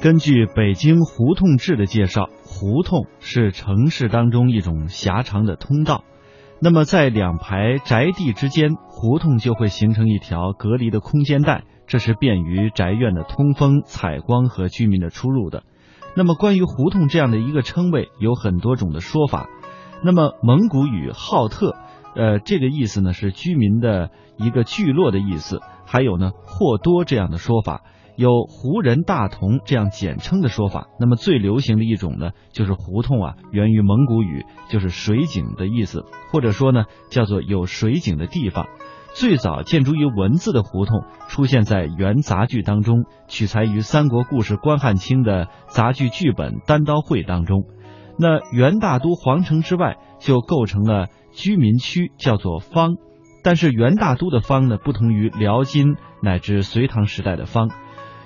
[0.00, 6.04] 根据《北京胡同志》的介绍，胡同是城市当中一种狭长的通道。
[6.60, 15.64] 那么，在两排宅地之间，胡同就会形成一条隔离的空间带，这是便于宅院的通风、采光和居民的出入的。
[16.14, 19.48] 那么，关于胡同这样的一个称谓，有很多种的说法。
[20.04, 21.74] 那么，蒙古语“浩特”，
[22.14, 27.82] 呃，这个意思呢是居民的一个聚落的意思，还有呢“或多”这样的说法。
[28.18, 38.66] 有胡人大同这样简称的说法，那么最流行的一种呢，就是胡同啊，源于蒙古语，就是水井的意思，或者说呢，叫做有水井的地方。
[39.14, 47.66] 最早建筑于文字的胡同，出现在元杂剧当中，取材于三国故事关汉卿的杂剧剧本《单刀会》当中。
[48.18, 52.96] 那元大都皇城之外，就构成了居民区，叫做坊。
[53.44, 57.70] 但是元大都的坊呢，不同于辽金乃至隋唐时代的坊。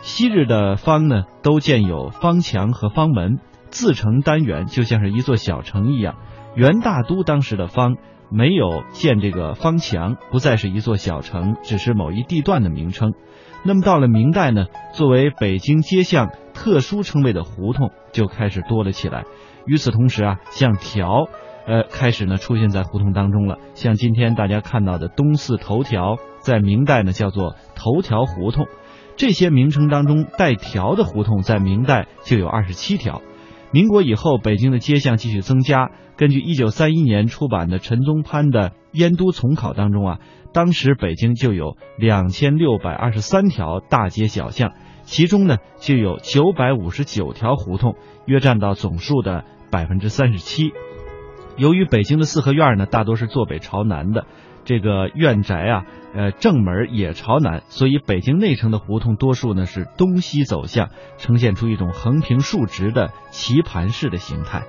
[0.03, 3.39] 昔日的坊呢，都建有坊墙和坊门，
[3.71, 6.17] 自成单元，就像是一座小城一样。
[6.57, 7.95] 元大都当时的坊
[8.29, 13.15] 没有建这个坊墙，不再是一座小城，只是某一地段的名称。
[13.63, 19.23] 那么到了明代呢，作为北京街巷特殊称谓的胡同就开始多了起来。
[19.67, 21.29] 与此同时啊，像条，
[21.65, 23.59] 呃，开始呢出现在胡同当中了。
[23.75, 28.67] 像今天大家看到的东四头条，在明代呢叫做头条胡同。
[29.23, 33.23] 这些名称当中带条的胡同，在明代就有二十七条。
[33.71, 35.93] 民国以后，北京的街巷继续增加。
[36.17, 40.19] 根据一九三一年出版的陈宗潘的《燕都丛考》当中啊，
[40.53, 44.73] 当时北京就有两千六百二十三条大街小巷，
[45.05, 47.95] 其中呢就有九百五十九条胡同，
[48.27, 50.73] 约占到总数的百分之三十七。
[51.57, 54.27] 由于北京的四合院呢，大多是坐北朝南的。
[54.65, 64.63] 这个院宅啊，呃，正门也朝南，所以北京内城的胡同多数呢是东西走向，呈现出一种横平竖直的棋盘式的形态。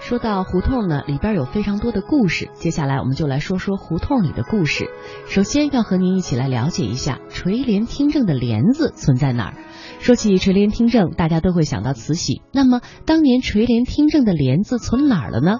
[0.00, 4.88] 说到胡同呢，里边有非常多的故事，接下来我们就来说说胡同里的故事。
[5.28, 9.54] 首先要和您一起来了解一下垂帘听政的帘子存在哪儿。
[10.00, 15.58] 说起垂帘听政，大家都会想到慈禧，那么当年垂帘听政的帘子存哪儿了呢？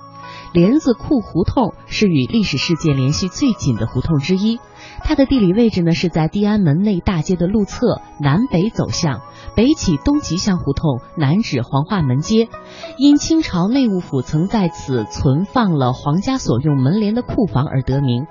[0.53, 4.59] 帘子库胡同是与历史事件联系最紧的胡同之一，
[5.03, 9.21] 它的地理位置呢是在地安门内大街的路侧南北走向，
[9.57, 12.49] 北起东吉巷胡同，南至黄化门街。
[12.97, 18.27] 因清朝内务府曾在此存放了皇家所用门帘的库房而得名。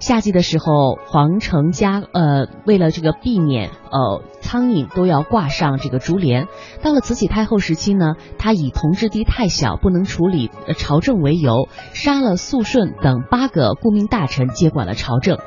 [0.00, 6.48] 夏季的时候，皇城家呃为了这个避免呃苍蝇都要挂上这个竹帘。
[6.82, 15.38] 到了慈禧太后时期呢，她以同治帝太小不能处理朝政为由，杀了肃顺等八个顾命大臣接管了朝政。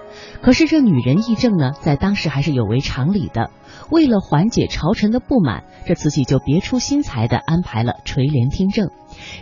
[0.41, 3.50] 可是这女人议政呢，在当时还是有违常理的。
[3.89, 8.89] 为了缓解朝臣的不满，这慈禧就别出心裁的安排了垂帘听政。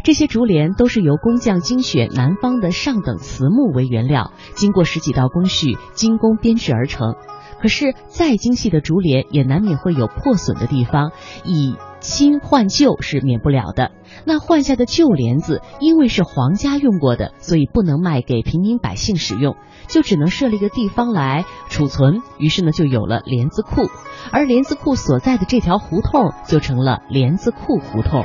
[0.03, 7.15] 这些竹帘都是由工匠精选南方的上等瓷木为原料，经过十几道工序精工编制而成。
[7.61, 11.11] 可是再精细的竹帘也难免会有破损的地方，
[11.43, 11.75] 以
[12.05, 13.91] 新换旧是免不了的。
[14.25, 19.57] 那换下的旧帘子，因为是皇家用过的，所以不能卖给平民百姓使用，
[19.87, 22.21] 就只能设立一个地方来储存。
[22.37, 23.89] 于是呢，就有了帘子库，
[24.31, 28.23] 而帘子库所在的这条胡同就成了帘子库胡同。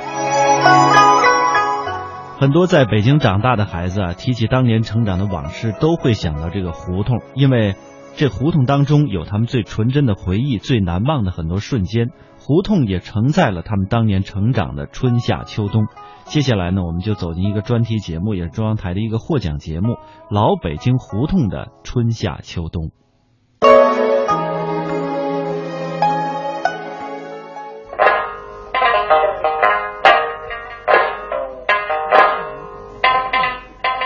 [2.38, 7.76] 很多在北京长大的孩子啊，提起当年成长的往事，都会想到这个胡同，因为
[8.14, 12.10] 这胡同当中有他们最纯真的回忆、最难忘的很多瞬间。
[12.42, 15.86] 胡同也承载了他们当年成长的春夏秋冬。
[16.24, 19.92] 接下来呢，我们就走进一个专题节目，也是中央台的一个获奖节目
[20.30, 22.84] 《老北京胡同的春夏秋冬》。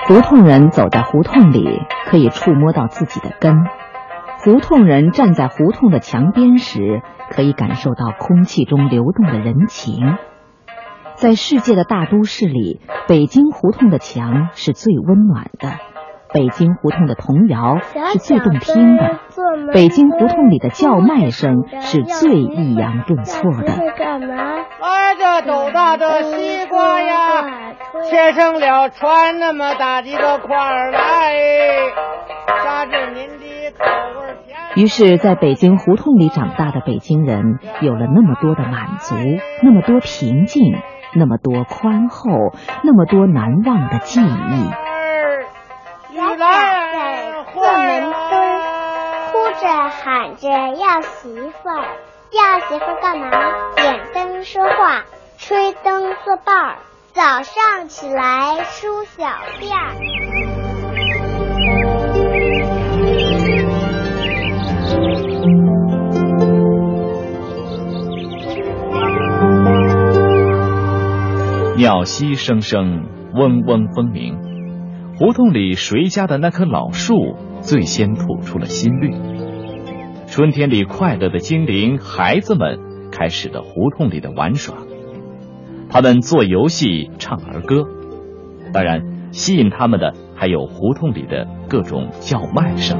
[0.06, 1.64] 胡同人走在胡同里，
[2.06, 3.54] 可以触摸到自己的根；
[4.44, 7.00] 胡同人站在胡同的墙边时，
[7.30, 10.18] 可以感受到空气中流动的人情。
[11.14, 15.70] 在世界的大都市里，北京胡同的墙是最温暖的，
[16.34, 17.78] 北京胡同的童谣
[18.12, 19.18] 是最动听的，
[19.72, 23.94] 北京胡同里的叫卖声是最抑扬顿挫的。
[23.96, 24.34] 干嘛？
[24.78, 27.72] 拿着斗大的西瓜呀！
[28.10, 31.34] 切成了串那么大的个块儿来，
[32.62, 33.33] 啥是您？
[34.76, 39.14] 于是，在北京胡同里长大的北京人，有了那么多的满足，
[39.62, 40.74] 那么多平静，
[41.14, 42.28] 那么多宽厚，
[42.82, 44.24] 那么多难忘的记忆。
[46.16, 48.38] 小崽儿过门东，
[49.30, 51.84] 哭着喊着要媳妇儿。
[52.32, 53.30] 要媳妇儿干嘛？
[53.76, 55.04] 点灯说话，
[55.38, 56.76] 吹灯作伴儿。
[57.12, 59.24] 早上起来梳小
[59.60, 60.43] 辫儿。
[71.84, 74.38] 鸟息声声，嗡嗡蜂鸣。
[75.18, 79.12] 胡同里谁家的那棵老树最先吐出了新绿？
[80.26, 82.78] 春天里快乐的精灵，孩子们
[83.12, 84.76] 开始了胡同里的玩耍。
[85.90, 87.84] 他们做游戏、唱儿歌，
[88.72, 89.02] 当然
[89.32, 92.98] 吸引他们的还有胡同里的各种叫卖声。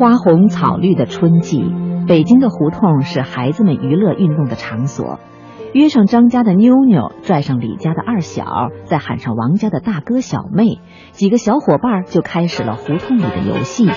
[0.00, 1.62] 花红草绿的春季，
[2.08, 5.20] 北京的胡同是孩子们娱乐运动的场所。
[5.74, 10.80] 约上张家的妞妞，拽上李家的二小，再喊上王家的大哥小妹，
[11.10, 13.90] 几个小伙伴就开始了胡同里的游戏。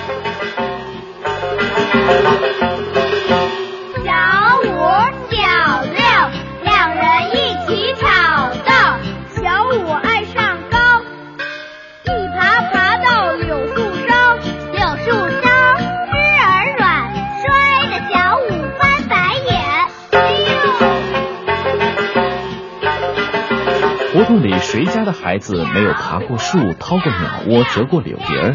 [25.04, 28.54] 的孩子没有爬过树、掏过鸟窝、折过柳叶儿？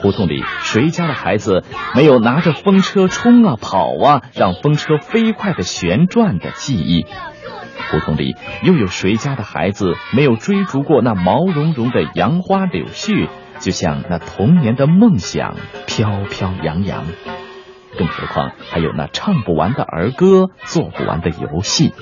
[0.00, 1.64] 胡同里谁家的孩子
[1.94, 7.06] 没有拿着风车冲啊跑啊，让风车飞快的旋转的记忆？
[7.90, 13.28] 胡同里又有谁家的孩子没有追逐过那毛茸茸的杨花柳絮，
[13.60, 15.54] 就像那童年的梦想
[15.86, 17.04] 飘飘扬扬？
[17.98, 21.92] 更何况还有那唱不完的儿歌、做不完的游戏。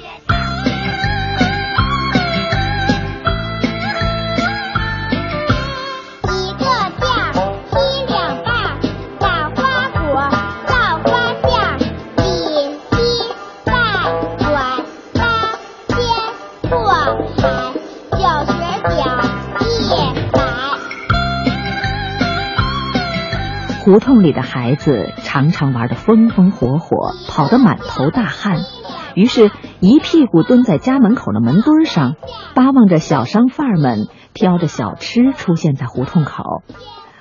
[23.91, 28.59] 胡同里的孩子常常玩得风风火火，跑得满头大汗，
[29.17, 29.51] 于是，
[29.81, 32.15] 一屁股蹲在家门口的门墩上，
[32.55, 36.63] 巴望着小商贩们挑着小吃出现在胡同口。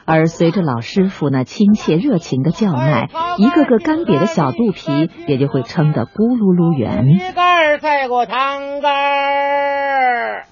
[0.06, 7.08] 而随着老师傅那亲切热情的叫卖，一个个干瘪的小肚皮也就会撑得咕噜噜圆。
[7.08, 10.46] 鱼干赛过汤干儿，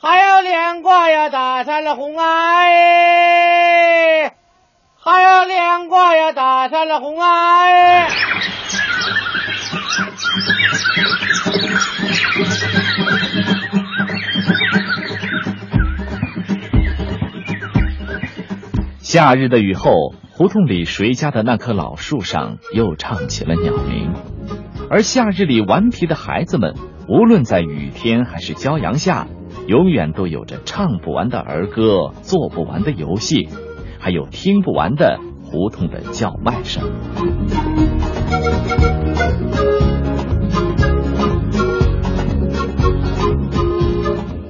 [0.00, 3.16] 还有莲瓜呀打上了红哎。
[5.08, 8.08] 还有莲瓜呀，打上了红哎！
[18.98, 19.92] 夏日的雨后，
[20.32, 24.12] 胡同里谁家的那棵老树上又唱起了鸟鸣，
[24.90, 26.74] 而夏日里顽皮的孩子们，
[27.08, 29.28] 无论在雨天还是骄阳下，
[29.68, 33.48] 永远都有着唱不完的儿歌，做不完的游戏。
[34.06, 36.80] 还有听不完的胡同的叫卖声。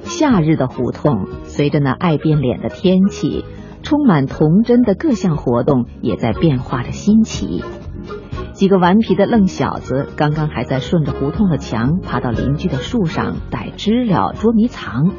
[0.03, 3.45] 夏日的胡同，随着那爱变脸的天气，
[3.81, 7.63] 充满童真的各项活动也在变化着新奇。
[8.53, 15.13] 几个顽皮的愣小子，刚刚还在顺着胡同的墙爬到邻居的树上逮知了、捉迷藏，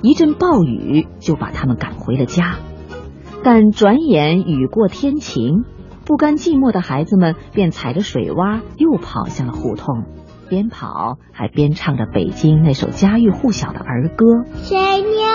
[0.00, 2.54] 一阵暴雨就把他们赶回了家。
[3.44, 5.64] 但转眼雨过天晴，
[6.06, 10.04] 不甘寂寞的孩子们便踩着水洼又跑向了胡同，
[10.48, 14.24] 边跑还边唱着北京那首家喻户晓的儿歌：
[14.54, 15.28] 水鸟，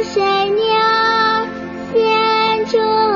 [0.00, 0.64] 水鸟，
[1.92, 3.07] 衔着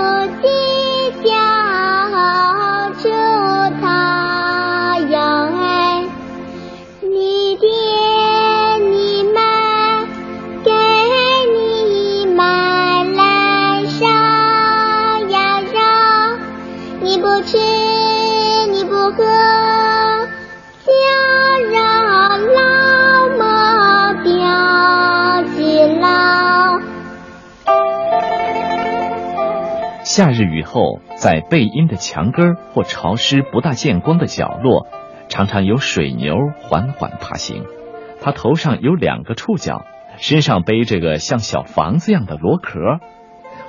[30.14, 34.86] 夏日雨后，在背阴的墙根或潮湿不大见光的角落，
[35.30, 37.64] 常常有水牛缓缓爬行。
[38.20, 39.86] 它头上有两个触角，
[40.18, 43.00] 身上背着个像小房子样的螺壳。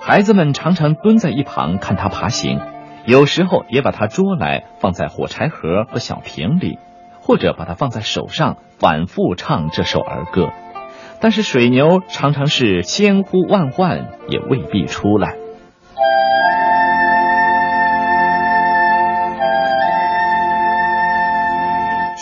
[0.02, 2.60] 孩子们常常蹲在一旁看它爬行，
[3.06, 6.78] 有时候也把它捉来放在火柴盒和小瓶里，
[7.22, 10.50] 或者把它放在手上，反复唱这首儿歌。
[11.22, 15.38] 但是水牛常常是千呼万唤也未必出来。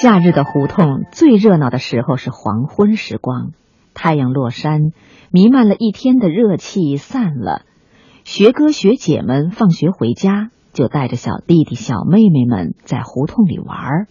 [0.02, 3.52] 夏日的胡同最热闹的时候是黄昏时光，
[3.94, 4.94] 太阳落山，
[5.30, 7.62] 弥漫了一天的热气散了，
[8.24, 14.08] 学哥学姐们放学回家，就带着小弟弟小妹妹们在胡同里玩儿。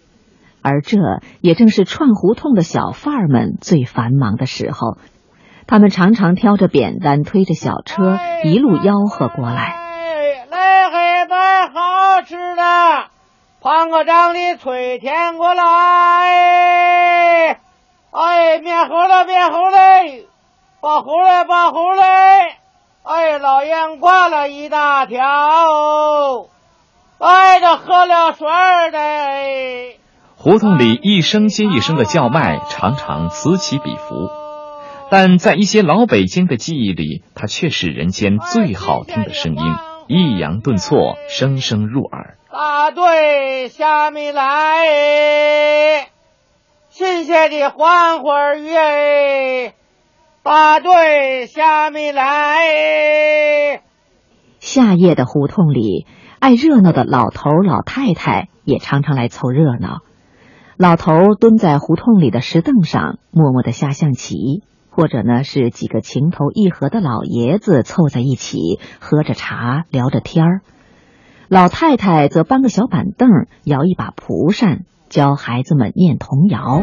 [0.63, 0.97] 而这
[1.41, 4.97] 也正是串胡同的小贩儿们最繁忙的时候，
[5.67, 9.75] 他们常常挑着扁担，推着小车，一路吆喝过来。
[10.51, 11.35] 来，孩子，
[11.75, 13.11] 好吃的，
[13.63, 15.63] 胖个长的脆甜过来。
[18.11, 20.27] 哎，面糊了，面糊嘞，
[20.81, 22.03] 把糊嘞，把糊嘞。
[23.03, 25.19] 哎，老烟挂了一大条。
[27.19, 28.49] 哎，这喝了水
[28.93, 29.99] 的。
[30.37, 34.31] 胡同里一声接一声的叫卖，常常此起彼伏，
[35.11, 39.63] 但在一些老北京的记忆里，它却是人间最好听的声音，
[40.09, 42.39] 抑扬顿挫，声声入耳。
[42.83, 46.09] 大队下面来，
[46.89, 49.71] 新鲜的黄花鱼
[50.43, 53.83] 大队下面来。
[54.61, 56.07] 夏夜的胡同里，
[56.39, 59.99] 爱热闹的老头老太太也常常来凑热闹。
[60.79, 70.63] 老头蹲在胡同里的石凳上，默默的下象棋，或者呢是几个情投意合的老爷子凑在一起喝着茶聊着天儿。
[71.51, 73.29] 老太太则搬个小板凳，
[73.65, 76.81] 摇一把蒲扇，教孩子们念童谣。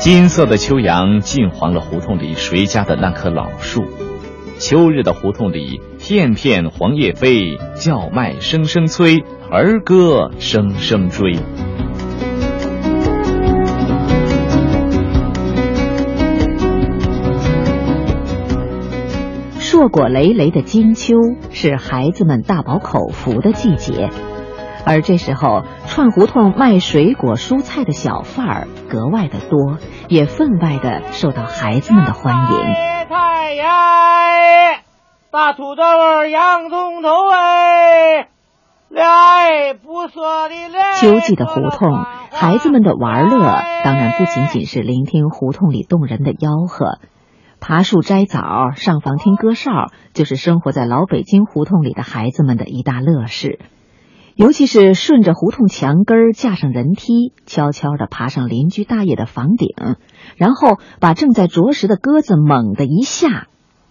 [0.00, 3.84] 金色的秋阳浸黄了胡同里谁家的那棵老树，
[4.58, 11.38] 秋日的胡同里，片片黄叶飞，叫卖声声催，儿歌声声追。
[19.80, 21.14] 硕果累累的金秋
[21.48, 24.10] 是孩子们大饱口福的季节。
[24.84, 29.78] 而这时候，串胡同卖水果蔬菜的小贩儿格外的多，
[30.10, 32.58] 也分外的受到孩子们的欢迎。
[33.08, 34.82] 菜呀，
[35.30, 38.28] 大土豆洋葱头哎，
[38.90, 40.92] 来不说的来。
[41.00, 43.40] 秋季的胡同，孩子们的玩乐
[43.82, 46.98] 当然不仅仅是聆听胡同里动人的吆喝，
[47.60, 53.58] 爬树摘枣、上房听歌哨，就是生活在老北京胡同里的孩子们的一大乐事。
[54.34, 59.68] 尤其是顺着胡同墙根架上人梯，悄悄地爬上邻居大爷的房顶，
[60.36, 63.48] 然后把正在啄食的鸽子猛地一下，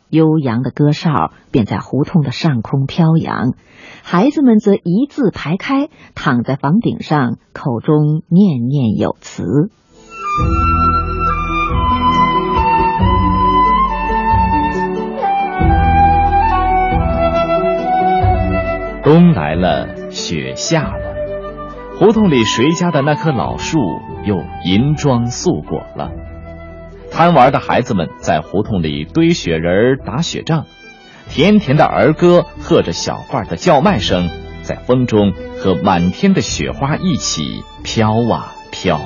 [0.10, 3.54] 悠扬的歌哨便在胡同的上空飘扬。
[4.02, 9.44] 孩子们则一字排开，躺在房顶上，口中念念有词。
[19.10, 20.12] 冬来了。
[20.12, 23.80] 雪下了，胡同里谁家的那棵老树
[24.24, 26.12] 又银装素裹了？
[27.12, 30.68] 贪玩的孩子们在胡同里堆雪人、打雪仗，
[31.28, 34.30] 甜甜的儿歌和着小贩的叫卖声，
[34.62, 39.02] 在风中和满天的雪花一起飘啊飘。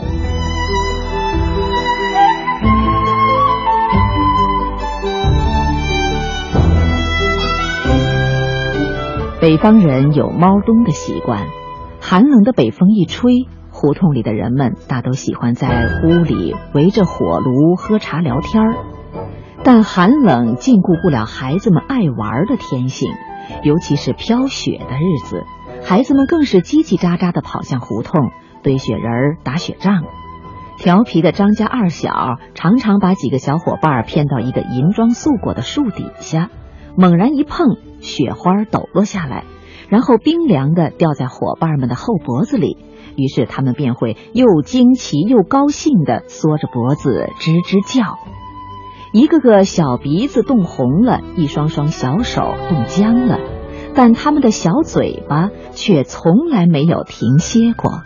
[9.43, 11.47] 北方人有猫冬的习惯，
[12.00, 15.67] 寒冷的北风一吹，胡同里的人们大都喜欢在
[16.05, 18.73] 屋里围着火炉喝茶聊天儿。
[19.62, 23.12] 但寒冷禁锢不了孩子们爱玩的天性，
[23.63, 25.43] 尤其是飘雪的日子，
[25.83, 28.31] 孩子们更是叽叽喳喳地跑向胡同
[28.62, 30.05] 堆雪人、打雪仗。
[30.77, 36.50] 调皮的张家二小常常把几个小伙伴骗到一个银装素裹的树底下，
[36.97, 37.77] 猛然一碰。
[38.03, 39.45] 雪花抖落下来，
[39.88, 42.75] 然后冰凉的掉在伙伴们的后脖子里，
[43.15, 48.19] 于是他们便会又惊奇又高兴的缩着脖子吱吱叫，
[49.13, 53.39] 一个个小鼻子冻红了，一双双小手冻僵了，
[53.95, 58.01] 但他们的小嘴巴却从来没有停歇过。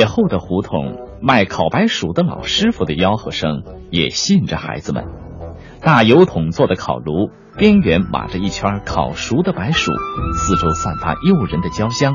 [0.00, 5.04] 雪后的胡同，卖烤白薯的老师傅的吆喝声也吸引着孩子们。
[5.82, 7.28] 大油桶做的烤炉，
[7.58, 9.92] 边缘码着一圈烤熟的白薯，
[10.38, 12.14] 四周散发诱人的焦香。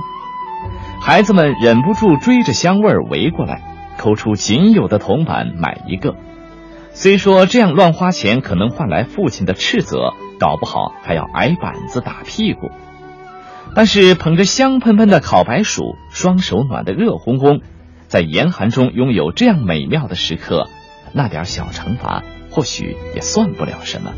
[1.00, 3.62] 孩子们忍不住追着香味儿围过来，
[4.00, 6.15] 抠出仅有的铜板买一个。
[6.89, 12.72] 虽说这样乱花钱可能换来父亲的斥责，搞不好还要挨板子打屁股。
[13.75, 17.62] 但是捧着香喷喷的烤白薯，双手暖得热烘烘，
[18.16, 20.70] 在严寒中拥有这样美妙的时刻，
[21.12, 24.14] 那点小惩罚或许也算不了什么。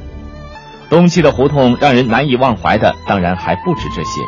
[0.88, 4.22] 冬季的胡同让人难以忘怀的，当然还不止这些。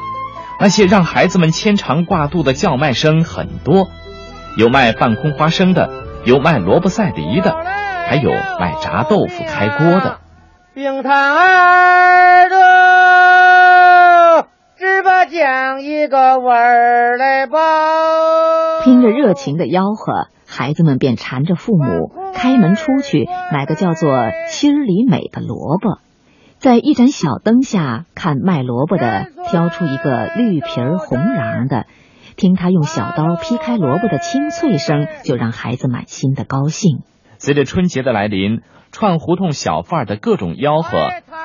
[0.60, 3.90] 那些让孩子们牵肠挂肚的叫卖声很多，
[4.58, 5.88] 有卖半空花生的，
[6.24, 7.56] 有卖萝卜赛梨的，
[8.08, 10.18] 还有卖炸豆腐开锅的。
[10.74, 12.58] 冰糖儿的，
[14.80, 17.60] 只把酱一个味儿来包。
[19.10, 24.10] 热情的吆喝，孩子们便缠着父母开门出去买个叫做
[24.48, 26.00] 心里美的萝卜。
[26.58, 31.86] 在一盏小灯下看卖萝卜的，挑出一个绿皮儿红瓤的，
[32.36, 37.00] 听他用小刀劈开萝卜的清脆声，就让孩子满心的高兴。
[37.38, 38.62] 随着春节的来临，
[38.92, 40.98] 串胡同小贩的各种吆喝，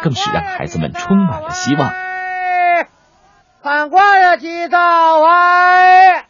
[0.02, 1.92] 更是让孩子们充满了希望。
[3.62, 4.78] 看瓜呀，起早
[5.24, 6.23] 哎，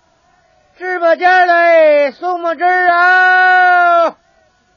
[0.76, 4.16] 芝麻尖嘞，松木枝啊。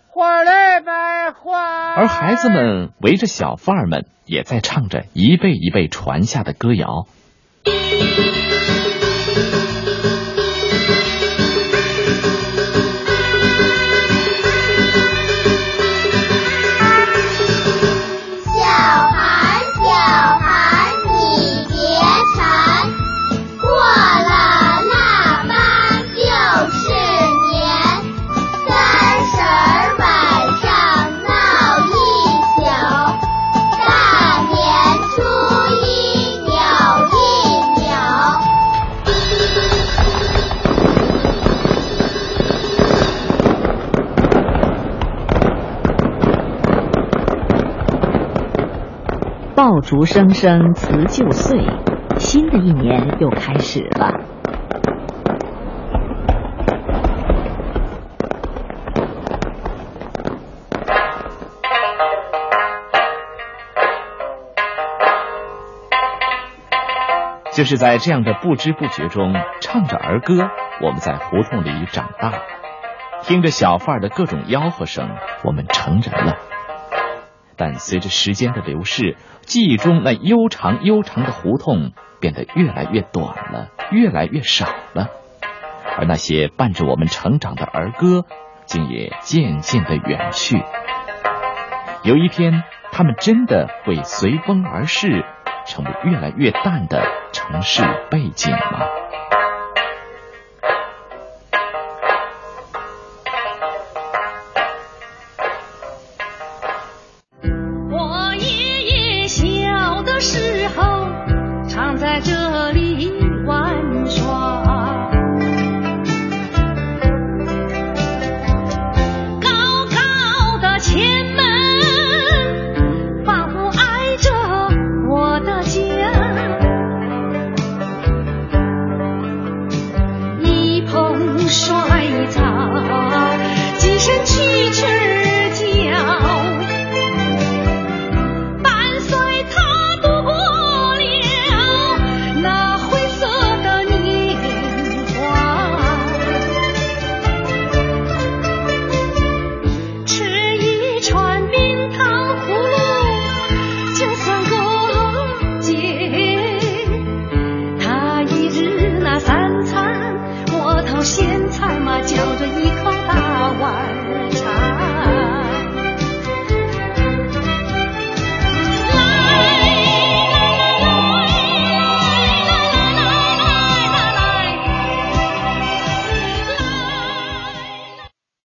[0.09, 7.07] 花来买花，而孩子们围着小贩儿们，也在唱着一辈一辈传下的歌谣。
[49.87, 51.61] 竹声声辞旧岁，
[52.17, 54.11] 新的一年又开始了。
[67.53, 70.49] 就是在这样的不知不觉中，唱着儿歌，
[70.81, 72.31] 我们在胡同里长大；
[73.21, 75.09] 听着小贩的各种吆喝声，
[75.45, 76.35] 我们成人了。
[77.57, 81.91] 但随着时间的流逝，记忆中那悠长悠长的胡同
[82.21, 85.09] 变得越来越短了，越来越少了，
[85.97, 88.25] 而那些伴着我们成长的儿歌，
[88.65, 90.61] 竟也渐渐的远去。
[92.03, 95.25] 有一天，他们真的会随风而逝，
[95.65, 97.01] 成为越来越淡的
[97.33, 98.85] 城市背景吗？